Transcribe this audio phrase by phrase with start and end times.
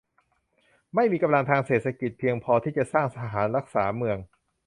[0.95, 4.17] ไม่มีกำลังทางเศรษฐกิจเพียงพอที่จะสร้างทหารรักษาเมือง